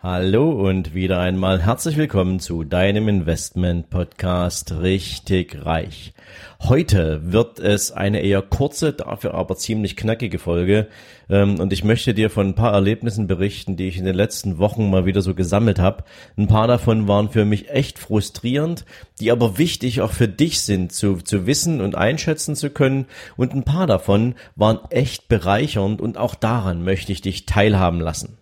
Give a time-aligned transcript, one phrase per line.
[0.00, 6.12] Hallo und wieder einmal herzlich willkommen zu deinem Investment Podcast Richtig Reich.
[6.60, 10.86] Heute wird es eine eher kurze, dafür aber ziemlich knackige Folge
[11.28, 14.58] ähm, und ich möchte dir von ein paar Erlebnissen berichten, die ich in den letzten
[14.58, 16.04] Wochen mal wieder so gesammelt habe.
[16.36, 18.84] Ein paar davon waren für mich echt frustrierend,
[19.18, 23.06] die aber wichtig auch für dich sind, zu, zu wissen und einschätzen zu können
[23.36, 28.38] und ein paar davon waren echt bereichernd und auch daran möchte ich dich teilhaben lassen.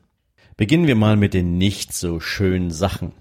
[0.59, 3.13] Beginnen wir mal mit den nicht so schönen Sachen.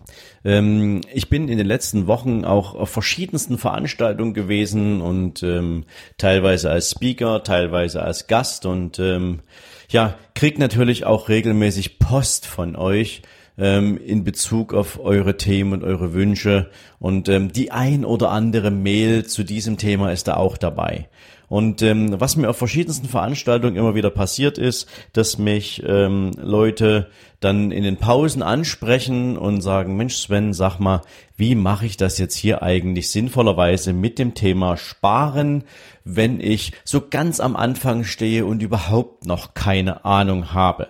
[0.45, 5.83] Ähm, ich bin in den letzten Wochen auch auf verschiedensten Veranstaltungen gewesen und ähm,
[6.17, 9.41] teilweise als Speaker, teilweise als Gast und ähm,
[9.89, 13.21] ja, krieg natürlich auch regelmäßig Post von euch
[13.57, 18.71] ähm, in Bezug auf eure Themen und eure Wünsche und ähm, die ein oder andere
[18.71, 21.09] Mail zu diesem Thema ist da auch dabei.
[21.47, 27.09] Und ähm, was mir auf verschiedensten Veranstaltungen immer wieder passiert ist, dass mich ähm, Leute
[27.39, 31.01] dann in den Pausen ansprechen und sagen, Mensch Sven, sag mal,
[31.37, 35.63] wie mache ich das jetzt hier eigentlich sinnvollerweise mit dem Thema Sparen,
[36.03, 40.87] wenn ich so ganz am Anfang stehe und überhaupt noch keine Ahnung habe?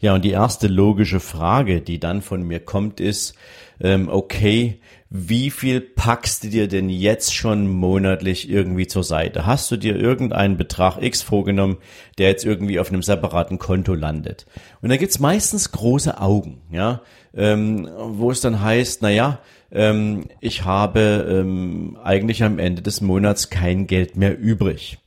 [0.00, 3.34] Ja, und die erste logische Frage, die dann von mir kommt, ist,
[3.80, 9.46] ähm, okay, wie viel packst du dir denn jetzt schon monatlich irgendwie zur Seite?
[9.46, 11.78] Hast du dir irgendeinen Betrag X vorgenommen,
[12.18, 14.46] der jetzt irgendwie auf einem separaten Konto landet?
[14.82, 17.00] Und da gibt's meistens große Augen, ja,
[17.34, 19.38] ähm, wo es dann heißt, na ja,
[19.72, 24.98] ähm, ich habe ähm, eigentlich am Ende des Monats kein Geld mehr übrig.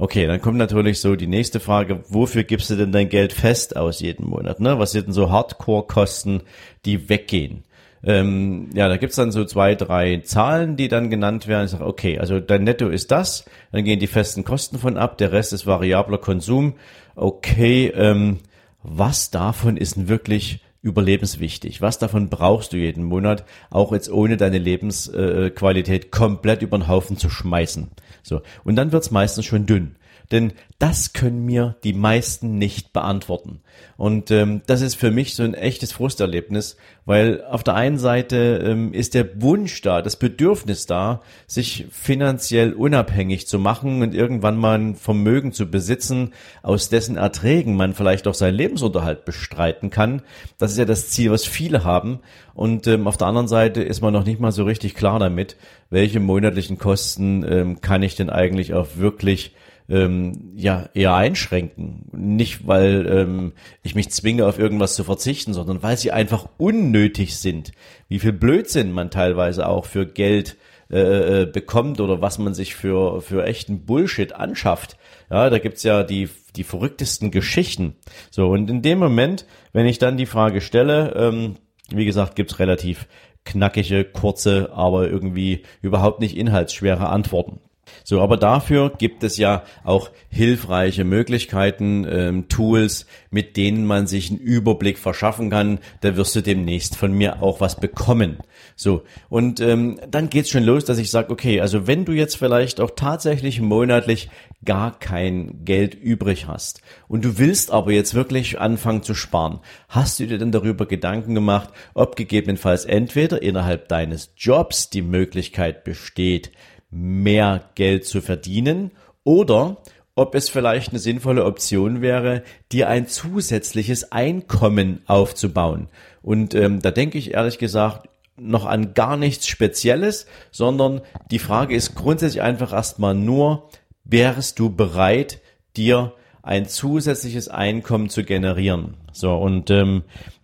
[0.00, 3.76] Okay, dann kommt natürlich so die nächste Frage, wofür gibst du denn dein Geld fest
[3.76, 4.60] aus jeden Monat?
[4.60, 4.78] Ne?
[4.78, 6.42] Was sind denn so Hardcore-Kosten,
[6.84, 7.64] die weggehen?
[8.04, 11.66] Ähm, ja, da gibt's dann so zwei, drei Zahlen, die dann genannt werden.
[11.66, 15.18] Ich sage, okay, also dein Netto ist das, dann gehen die festen Kosten von ab,
[15.18, 16.74] der Rest ist variabler Konsum.
[17.16, 18.38] Okay, ähm,
[18.82, 21.82] was davon ist denn wirklich überlebenswichtig?
[21.82, 27.16] Was davon brauchst du jeden Monat, auch jetzt ohne deine Lebensqualität komplett über den Haufen
[27.16, 27.88] zu schmeißen?
[28.22, 28.42] So.
[28.64, 29.96] Und dann wird's meistens schon dünn.
[30.30, 33.62] Denn das können mir die meisten nicht beantworten.
[33.96, 38.62] Und ähm, das ist für mich so ein echtes Frusterlebnis, weil auf der einen Seite
[38.64, 44.56] ähm, ist der Wunsch da, das Bedürfnis da, sich finanziell unabhängig zu machen und irgendwann
[44.56, 50.22] mal ein Vermögen zu besitzen, aus dessen Erträgen man vielleicht auch seinen Lebensunterhalt bestreiten kann.
[50.58, 52.20] Das ist ja das Ziel, was viele haben.
[52.54, 55.56] Und ähm, auf der anderen Seite ist man noch nicht mal so richtig klar damit,
[55.90, 59.54] welche monatlichen Kosten ähm, kann ich denn eigentlich auch wirklich
[59.88, 62.08] ähm, ja eher einschränken.
[62.12, 67.36] Nicht, weil ähm, ich mich zwinge, auf irgendwas zu verzichten, sondern weil sie einfach unnötig
[67.36, 67.72] sind.
[68.08, 70.56] Wie viel Blödsinn man teilweise auch für Geld
[70.90, 74.96] äh, äh bekommt oder was man sich für, für echten Bullshit anschafft.
[75.30, 77.96] Ja, da gibt's ja die, die verrücktesten Geschichten.
[78.30, 81.56] So, und in dem Moment, wenn ich dann die Frage stelle, ähm,
[81.90, 83.06] wie gesagt, gibt's relativ
[83.44, 87.60] knackige, kurze, aber irgendwie überhaupt nicht inhaltsschwere Antworten.
[88.04, 94.30] So, aber dafür gibt es ja auch hilfreiche Möglichkeiten, ähm, Tools, mit denen man sich
[94.30, 95.78] einen Überblick verschaffen kann.
[96.00, 98.38] Da wirst du demnächst von mir auch was bekommen.
[98.76, 102.36] So, und ähm, dann geht's schon los, dass ich sage, okay, also wenn du jetzt
[102.36, 104.30] vielleicht auch tatsächlich monatlich
[104.64, 110.18] gar kein Geld übrig hast und du willst aber jetzt wirklich anfangen zu sparen, hast
[110.18, 116.50] du dir denn darüber Gedanken gemacht, ob gegebenenfalls entweder innerhalb deines Jobs die Möglichkeit besteht,
[116.90, 118.92] mehr Geld zu verdienen
[119.24, 119.78] oder
[120.14, 125.88] ob es vielleicht eine sinnvolle Option wäre, dir ein zusätzliches Einkommen aufzubauen.
[126.22, 131.74] Und ähm, da denke ich ehrlich gesagt noch an gar nichts Spezielles, sondern die Frage
[131.74, 133.68] ist grundsätzlich einfach erstmal nur,
[134.04, 135.40] wärst du bereit,
[135.76, 138.96] dir ein zusätzliches Einkommen zu generieren?
[139.12, 140.02] So, und ähm,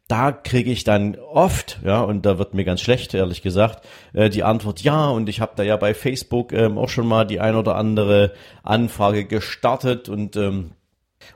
[0.08, 4.28] da kriege ich dann oft, ja, und da wird mir ganz schlecht, ehrlich gesagt, äh,
[4.28, 7.40] die Antwort ja, und ich habe da ja bei Facebook ähm, auch schon mal die
[7.40, 10.72] ein oder andere Anfrage gestartet und ähm,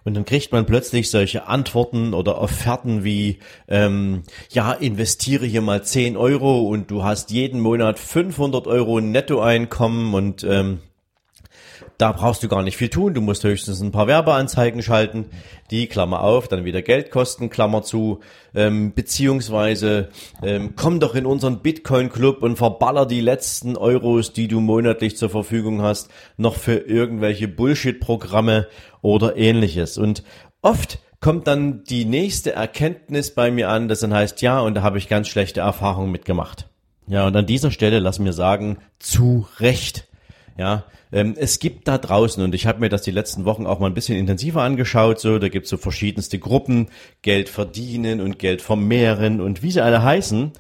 [0.05, 3.39] und dann kriegt man plötzlich solche Antworten oder Offerten wie,
[3.69, 10.13] ähm, ja, investiere hier mal 10 Euro und du hast jeden Monat 500 Euro Nettoeinkommen
[10.13, 10.81] und ähm,
[11.99, 13.13] Da brauchst du gar nicht viel tun.
[13.13, 15.27] Du musst höchstens ein paar Werbeanzeigen schalten,
[15.73, 18.21] die Klammer auf, dann wieder Geld kosten, Klammer zu,
[18.55, 20.11] ähm, beziehungsweise
[20.41, 25.29] ähm, komm doch in unseren Bitcoin-Club und verballer die letzten Euros, die du monatlich zur
[25.29, 28.69] Verfügung hast, noch für irgendwelche Bullshit-Programme
[29.03, 29.99] oder ähnliches.
[29.99, 30.23] Und
[30.63, 34.83] oft kommt dann die nächste Erkenntnis bei mir an, das dann heißt, ja, und da
[34.83, 36.69] habe ich ganz schlechte Erfahrungen mitgemacht.
[37.09, 40.08] Ja, und an dieser Stelle lass mir sagen, zu Recht.
[40.59, 43.79] Ja, ähm, es gibt da draußen, und ich habe mir das die letzten Wochen auch
[43.79, 46.89] mal ein bisschen intensiver angeschaut, so, da gibt's so verschiedenste Gruppen,
[47.23, 50.51] Geld verdienen und Geld vermehren und wie sie alle heißen,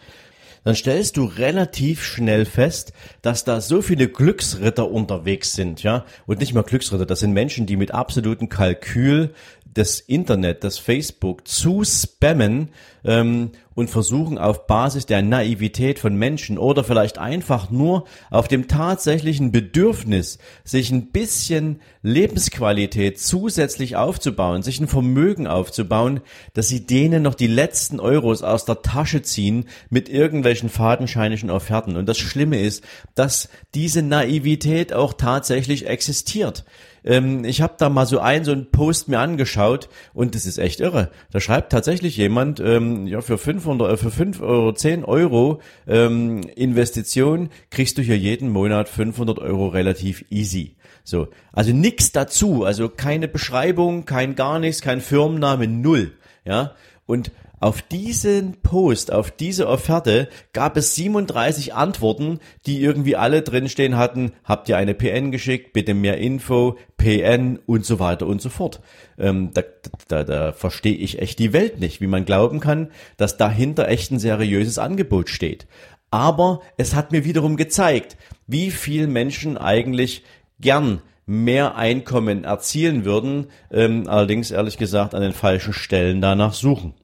[0.62, 2.92] dann stellst du relativ schnell fest,
[3.22, 7.66] dass da so viele Glücksritter unterwegs sind, ja, und nicht mehr Glücksritter, das sind Menschen,
[7.66, 9.34] die mit absolutem Kalkül
[9.78, 12.70] das Internet, das Facebook zu spammen
[13.04, 18.66] ähm, und versuchen auf Basis der Naivität von Menschen oder vielleicht einfach nur auf dem
[18.66, 26.22] tatsächlichen Bedürfnis, sich ein bisschen Lebensqualität zusätzlich aufzubauen, sich ein Vermögen aufzubauen,
[26.54, 31.96] dass sie denen noch die letzten Euros aus der Tasche ziehen mit irgendwelchen fadenscheinischen Offerten.
[31.96, 32.82] Und das Schlimme ist,
[33.14, 36.64] dass diese Naivität auch tatsächlich existiert.
[37.08, 40.58] Ähm, ich habe da mal so ein so ein Post mir angeschaut und das ist
[40.58, 41.10] echt irre.
[41.32, 46.42] Da schreibt tatsächlich jemand, ähm, ja für 500, äh, für 5 Euro, 10 Euro ähm,
[46.54, 50.76] Investition kriegst du hier jeden Monat 500 Euro relativ easy.
[51.02, 56.12] So, also nix dazu, also keine Beschreibung, kein gar nichts, kein Firmenname, null.
[56.44, 56.74] Ja,
[57.06, 63.96] und auf diesen Post, auf diese Offerte gab es 37 Antworten, die irgendwie alle drinstehen
[63.96, 68.48] hatten, habt ihr eine PN geschickt, bitte mehr Info, PN und so weiter und so
[68.48, 68.80] fort.
[69.18, 69.62] Ähm, da,
[70.08, 74.10] da, da verstehe ich echt die Welt nicht, wie man glauben kann, dass dahinter echt
[74.10, 75.66] ein seriöses Angebot steht.
[76.10, 78.16] Aber es hat mir wiederum gezeigt,
[78.46, 80.24] wie viel Menschen eigentlich
[80.60, 86.94] gern mehr Einkommen erzielen würden, ähm, allerdings ehrlich gesagt an den falschen Stellen danach suchen.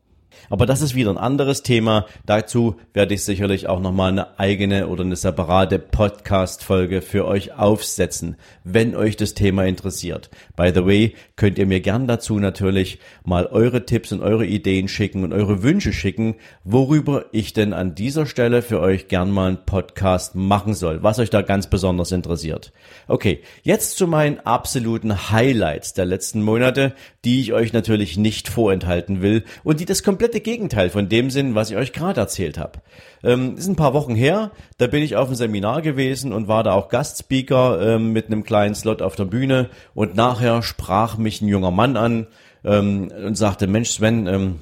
[0.50, 2.06] Aber das ist wieder ein anderes Thema.
[2.26, 8.36] Dazu werde ich sicherlich auch nochmal eine eigene oder eine separate Podcast-Folge für euch aufsetzen,
[8.64, 10.30] wenn euch das Thema interessiert.
[10.56, 14.88] By the way, könnt ihr mir gern dazu natürlich mal eure Tipps und eure Ideen
[14.88, 19.48] schicken und eure Wünsche schicken, worüber ich denn an dieser Stelle für euch gern mal
[19.48, 22.72] einen Podcast machen soll, was euch da ganz besonders interessiert.
[23.08, 26.94] Okay, jetzt zu meinen absoluten Highlights der letzten Monate,
[27.24, 31.30] die ich euch natürlich nicht vorenthalten will und die das komplette komplette Gegenteil von dem
[31.30, 32.80] sind, was ich euch gerade erzählt habe.
[33.22, 36.64] Ähm, ist ein paar Wochen her, da bin ich auf einem Seminar gewesen und war
[36.64, 41.40] da auch Gastspeaker ähm, mit einem kleinen Slot auf der Bühne und nachher sprach mich
[41.40, 42.26] ein junger Mann an
[42.64, 44.58] ähm, und sagte, Mensch Sven, ähm,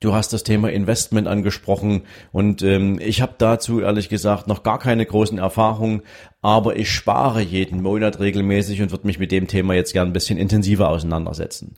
[0.00, 4.78] Du hast das Thema Investment angesprochen und ähm, ich habe dazu ehrlich gesagt noch gar
[4.78, 6.02] keine großen Erfahrungen,
[6.40, 10.12] aber ich spare jeden Monat regelmäßig und würde mich mit dem Thema jetzt gern ein
[10.12, 11.74] bisschen intensiver auseinandersetzen.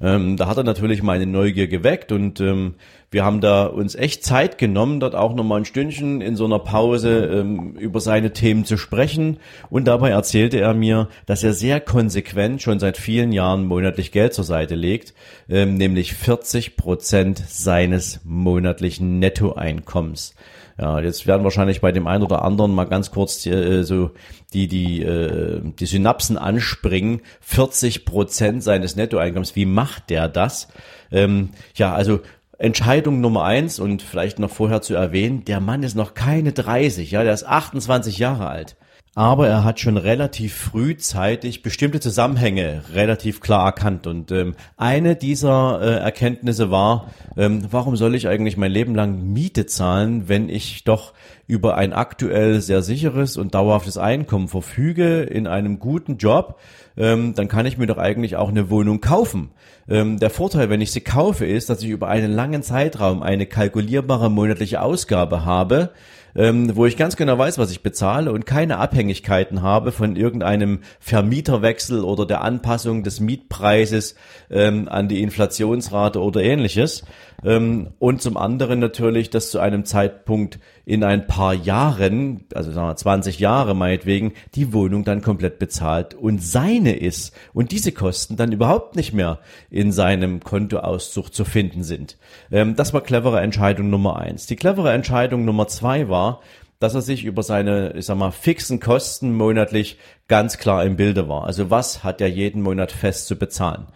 [0.00, 2.74] Ähm, da hat er natürlich meine Neugier geweckt und ähm,
[3.10, 6.60] wir haben da uns echt Zeit genommen, dort auch nochmal ein Stündchen in so einer
[6.60, 9.38] Pause ähm, über seine Themen zu sprechen.
[9.68, 14.32] Und dabei erzählte er mir, dass er sehr konsequent schon seit vielen Jahren monatlich Geld
[14.32, 15.12] zur Seite legt,
[15.48, 20.34] ähm, nämlich 40 Prozent seines monatlichen Nettoeinkommens.
[20.80, 24.12] Ja, jetzt werden wahrscheinlich bei dem einen oder anderen mal ganz kurz äh, so
[24.54, 27.20] die die äh, die Synapsen anspringen.
[27.42, 29.54] 40 Prozent seines Nettoeinkommens.
[29.56, 30.68] Wie macht der das?
[31.12, 32.20] Ähm, ja, also
[32.56, 37.10] Entscheidung Nummer eins und vielleicht noch vorher zu erwähnen, der Mann ist noch keine 30,
[37.10, 38.76] ja, der ist 28 Jahre alt.
[39.16, 44.06] Aber er hat schon relativ frühzeitig bestimmte Zusammenhänge relativ klar erkannt.
[44.06, 49.32] Und ähm, eine dieser äh, Erkenntnisse war, ähm, warum soll ich eigentlich mein Leben lang
[49.32, 51.12] Miete zahlen, wenn ich doch
[51.50, 56.60] über ein aktuell sehr sicheres und dauerhaftes Einkommen verfüge in einem guten Job,
[56.96, 59.50] ähm, dann kann ich mir doch eigentlich auch eine Wohnung kaufen.
[59.88, 63.46] Ähm, der Vorteil, wenn ich sie kaufe, ist, dass ich über einen langen Zeitraum eine
[63.46, 65.90] kalkulierbare monatliche Ausgabe habe,
[66.36, 70.80] ähm, wo ich ganz genau weiß, was ich bezahle und keine Abhängigkeiten habe von irgendeinem
[71.00, 74.14] Vermieterwechsel oder der Anpassung des Mietpreises
[74.50, 77.04] ähm, an die Inflationsrate oder ähnliches.
[77.44, 80.58] Ähm, und zum anderen natürlich, dass zu einem Zeitpunkt
[80.90, 86.14] in ein paar Jahren, also sagen wir 20 Jahre meinetwegen, die Wohnung dann komplett bezahlt
[86.14, 89.38] und seine ist und diese Kosten dann überhaupt nicht mehr
[89.70, 92.16] in seinem Kontoauszug zu finden sind.
[92.50, 94.46] Ähm, das war clevere Entscheidung Nummer eins.
[94.46, 96.40] Die clevere Entscheidung Nummer zwei war,
[96.80, 101.28] dass er sich über seine, ich sag mal, fixen Kosten monatlich ganz klar im Bilde
[101.28, 101.44] war.
[101.44, 103.86] Also was hat er jeden Monat fest zu bezahlen?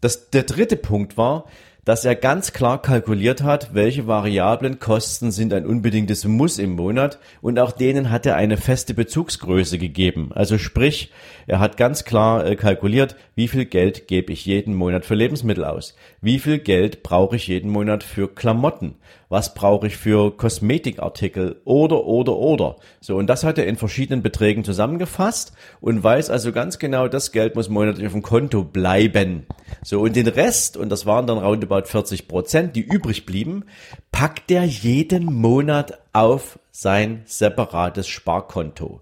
[0.00, 1.46] Das, der dritte Punkt war,
[1.90, 7.18] dass er ganz klar kalkuliert hat, welche variablen Kosten sind ein unbedingtes Muss im Monat
[7.42, 10.30] und auch denen hat er eine feste Bezugsgröße gegeben.
[10.32, 11.10] Also sprich,
[11.48, 15.64] er hat ganz klar äh, kalkuliert, wie viel Geld gebe ich jeden Monat für Lebensmittel
[15.64, 18.94] aus, wie viel Geld brauche ich jeden Monat für Klamotten,
[19.30, 22.76] was brauche ich für Kosmetikartikel oder oder oder.
[23.00, 27.32] So und das hat er in verschiedenen Beträgen zusammengefasst und weiß also ganz genau, das
[27.32, 29.46] Geld muss monatlich auf dem Konto bleiben.
[29.82, 33.64] So und den Rest und das waren dann roundabout 40 Prozent, die übrig blieben,
[34.10, 39.00] packt er jeden Monat auf sein separates Sparkonto.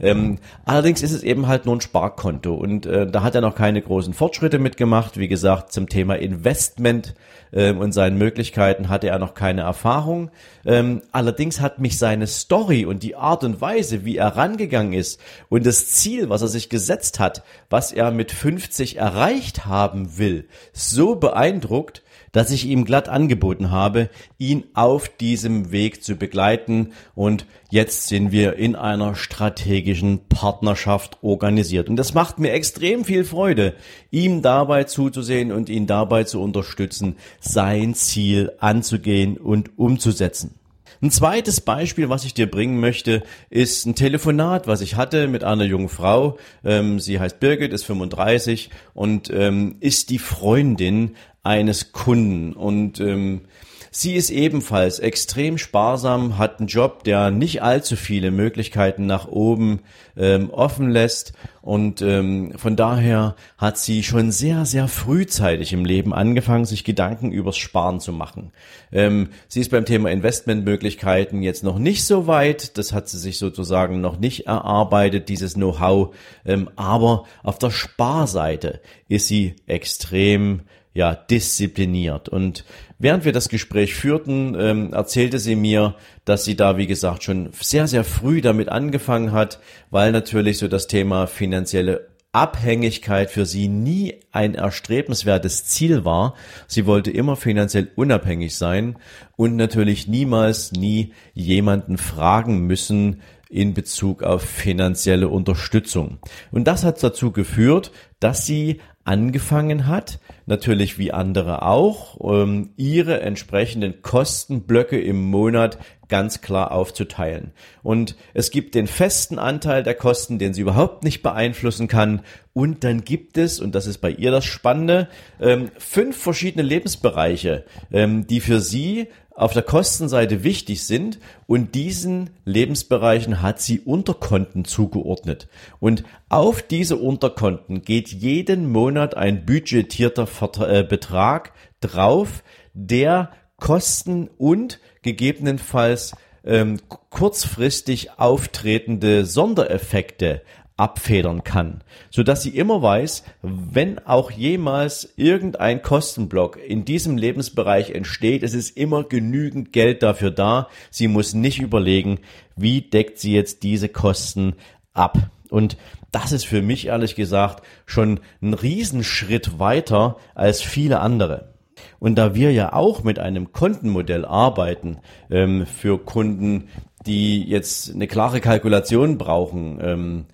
[0.00, 3.54] Ähm, allerdings ist es eben halt nur ein Sparkonto und äh, da hat er noch
[3.54, 5.18] keine großen Fortschritte mitgemacht.
[5.18, 7.14] Wie gesagt, zum Thema Investment
[7.52, 10.30] ähm, und seinen Möglichkeiten hatte er noch keine Erfahrung.
[10.64, 15.20] Ähm, allerdings hat mich seine Story und die Art und Weise, wie er rangegangen ist
[15.48, 20.46] und das Ziel, was er sich gesetzt hat, was er mit 50 erreicht haben will,
[20.72, 27.46] so beeindruckt, dass ich ihm glatt angeboten habe, ihn auf diesem Weg zu begleiten und
[27.70, 31.88] jetzt sind wir in einer strategischen Partnerschaft organisiert.
[31.88, 33.74] Und das macht mir extrem viel Freude,
[34.10, 40.58] ihm dabei zuzusehen und ihn dabei zu unterstützen, sein Ziel anzugehen und umzusetzen.
[41.00, 45.44] Ein zweites Beispiel, was ich dir bringen möchte, ist ein Telefonat, was ich hatte mit
[45.44, 46.38] einer jungen Frau.
[46.64, 52.52] Ähm, sie heißt Birgit, ist 35 und ähm, ist die Freundin eines Kunden.
[52.52, 53.42] Und ähm,
[53.90, 59.80] sie ist ebenfalls extrem sparsam, hat einen Job, der nicht allzu viele Möglichkeiten nach oben
[60.16, 61.32] ähm, offen lässt.
[61.62, 67.30] Und ähm, von daher hat sie schon sehr, sehr frühzeitig im Leben angefangen, sich Gedanken
[67.30, 68.52] übers Sparen zu machen.
[68.90, 72.78] Ähm, sie ist beim Thema Investmentmöglichkeiten jetzt noch nicht so weit.
[72.78, 76.14] Das hat sie sich sozusagen noch nicht erarbeitet, dieses Know-how.
[76.46, 80.62] Ähm, aber auf der Sparseite ist sie extrem
[80.94, 82.28] ja, diszipliniert.
[82.28, 82.64] Und
[82.98, 87.50] während wir das Gespräch führten, ähm, erzählte sie mir, dass sie da, wie gesagt, schon
[87.60, 93.68] sehr, sehr früh damit angefangen hat, weil natürlich so das Thema finanzielle Abhängigkeit für sie
[93.68, 96.34] nie ein erstrebenswertes Ziel war.
[96.66, 98.96] Sie wollte immer finanziell unabhängig sein
[99.36, 106.18] und natürlich niemals nie jemanden fragen müssen, in Bezug auf finanzielle Unterstützung.
[106.50, 113.20] Und das hat dazu geführt, dass sie angefangen hat, natürlich wie andere auch, ähm, ihre
[113.20, 115.78] entsprechenden Kostenblöcke im Monat
[116.08, 117.52] ganz klar aufzuteilen.
[117.82, 122.22] Und es gibt den festen Anteil der Kosten, den sie überhaupt nicht beeinflussen kann.
[122.54, 127.64] Und dann gibt es, und das ist bei ihr das Spannende, ähm, fünf verschiedene Lebensbereiche,
[127.92, 134.64] ähm, die für sie auf der Kostenseite wichtig sind und diesen Lebensbereichen hat sie Unterkonten
[134.64, 135.46] zugeordnet.
[135.78, 142.42] Und auf diese Unterkonten geht jeden Monat ein budgetierter äh, Betrag drauf,
[142.74, 146.14] der Kosten und gegebenenfalls
[146.44, 146.78] ähm,
[147.10, 150.42] kurzfristig auftretende Sondereffekte
[150.78, 157.90] abfedern kann, so dass sie immer weiß, wenn auch jemals irgendein Kostenblock in diesem Lebensbereich
[157.90, 160.68] entsteht, es ist immer genügend Geld dafür da.
[160.90, 162.20] Sie muss nicht überlegen,
[162.54, 164.54] wie deckt sie jetzt diese Kosten
[164.94, 165.18] ab.
[165.50, 165.76] Und
[166.10, 171.54] das ist für mich ehrlich gesagt schon ein Riesenschritt weiter als viele andere.
[172.00, 174.98] Und da wir ja auch mit einem Kontenmodell arbeiten
[175.30, 176.68] ähm, für Kunden,
[177.06, 180.26] die jetzt eine klare Kalkulation brauchen, ähm,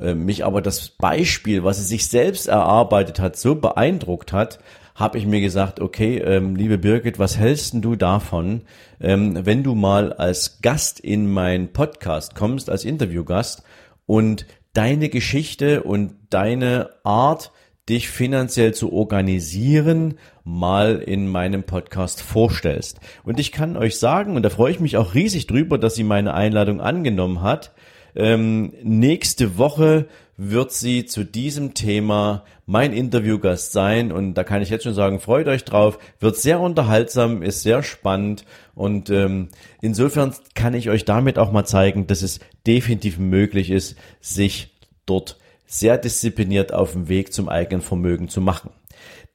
[0.00, 4.58] äh, mich aber das Beispiel, was sie sich selbst erarbeitet hat, so beeindruckt hat,
[4.94, 8.62] habe ich mir gesagt, okay, ähm, liebe Birgit, was hältst du davon,
[9.00, 13.62] ähm, wenn du mal als Gast in meinen Podcast kommst, als Interviewgast
[14.04, 17.52] und deine Geschichte und deine Art,
[17.88, 23.00] dich finanziell zu organisieren, mal in meinem Podcast vorstellst.
[23.24, 26.04] Und ich kann euch sagen, und da freue ich mich auch riesig drüber, dass sie
[26.04, 27.72] meine Einladung angenommen hat,
[28.14, 34.10] ähm, nächste Woche wird sie zu diesem Thema mein Interviewgast sein.
[34.10, 37.82] Und da kann ich jetzt schon sagen, freut euch drauf, wird sehr unterhaltsam, ist sehr
[37.82, 38.44] spannend.
[38.74, 39.48] Und ähm,
[39.82, 44.74] insofern kann ich euch damit auch mal zeigen, dass es definitiv möglich ist, sich
[45.04, 45.36] dort
[45.66, 48.70] sehr diszipliniert auf dem Weg zum eigenen Vermögen zu machen.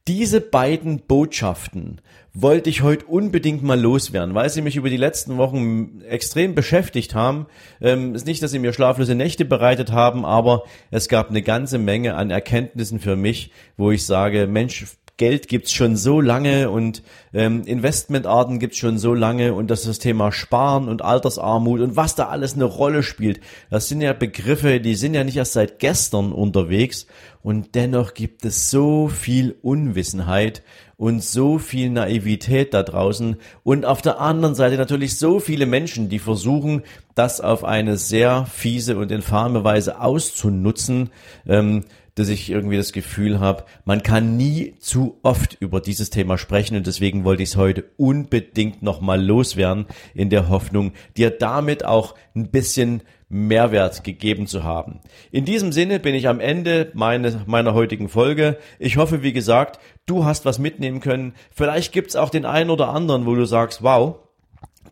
[0.08, 2.00] Diese beiden Botschaften
[2.32, 7.16] wollte ich heute unbedingt mal loswerden, weil sie mich über die letzten Wochen extrem beschäftigt
[7.16, 7.48] haben.
[7.82, 11.80] Ähm, ist nicht, dass sie mir schlaflose Nächte bereitet haben, aber es gab eine ganze
[11.80, 14.86] Menge an Erkenntnissen für mich, wo ich sage, Mensch,
[15.18, 17.02] Geld gibt's schon so lange und
[17.34, 22.16] ähm, Investmentarten gibt's schon so lange und das, das Thema Sparen und Altersarmut und was
[22.16, 23.40] da alles eine Rolle spielt.
[23.70, 27.08] Das sind ja Begriffe, die sind ja nicht erst seit gestern unterwegs
[27.42, 30.64] und dennoch gibt es so viel Unwissenheit
[30.98, 36.10] und so viel Naivität da draußen und auf der anderen Seite natürlich so viele Menschen,
[36.10, 36.84] die versuchen,
[37.16, 41.10] das auf eine sehr fiese und infame Weise auszunutzen.
[41.48, 46.38] Ähm, dass ich irgendwie das Gefühl habe, man kann nie zu oft über dieses Thema
[46.38, 51.86] sprechen und deswegen wollte ich es heute unbedingt nochmal loswerden, in der Hoffnung, dir damit
[51.86, 55.00] auch ein bisschen Mehrwert gegeben zu haben.
[55.32, 58.58] In diesem Sinne bin ich am Ende meine, meiner heutigen Folge.
[58.80, 61.34] Ich hoffe, wie gesagt, du hast was mitnehmen können.
[61.52, 64.18] Vielleicht gibt's auch den einen oder anderen, wo du sagst, wow,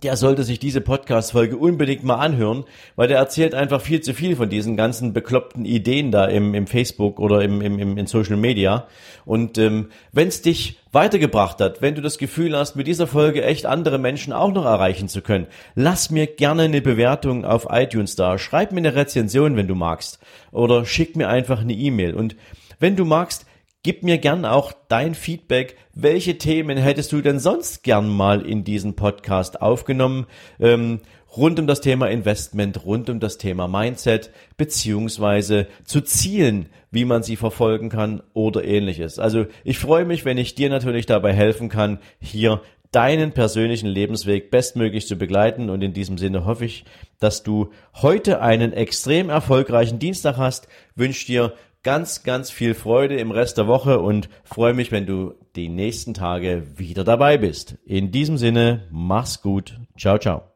[0.03, 4.35] der sollte sich diese Podcast-Folge unbedingt mal anhören, weil der erzählt einfach viel zu viel
[4.35, 8.37] von diesen ganzen bekloppten Ideen da im, im Facebook oder im, im, im in Social
[8.37, 8.87] Media.
[9.25, 13.43] Und ähm, wenn es dich weitergebracht hat, wenn du das Gefühl hast, mit dieser Folge
[13.43, 18.15] echt andere Menschen auch noch erreichen zu können, lass mir gerne eine Bewertung auf iTunes
[18.15, 18.37] da.
[18.37, 20.19] Schreib mir eine Rezension, wenn du magst.
[20.51, 22.13] Oder schick mir einfach eine E-Mail.
[22.13, 22.35] Und
[22.79, 23.45] wenn du magst,
[23.85, 25.75] Gib mir gern auch dein Feedback.
[25.93, 30.25] Welche Themen hättest du denn sonst gern mal in diesen Podcast aufgenommen?
[30.57, 31.01] Ähm,
[31.35, 37.23] rund um das Thema Investment, rund um das Thema Mindset, beziehungsweise zu Zielen, wie man
[37.23, 39.19] sie verfolgen kann oder ähnliches.
[39.19, 42.61] Also ich freue mich, wenn ich dir natürlich dabei helfen kann, hier
[42.93, 45.69] deinen persönlichen Lebensweg bestmöglich zu begleiten.
[45.69, 46.85] Und in diesem Sinne hoffe ich,
[47.19, 50.69] dass du heute einen extrem erfolgreichen Dienstag hast.
[50.95, 55.35] Wünsche dir ganz, ganz viel Freude im Rest der Woche und freue mich, wenn du
[55.55, 57.77] die nächsten Tage wieder dabei bist.
[57.85, 59.79] In diesem Sinne, mach's gut.
[59.97, 60.52] Ciao, ciao.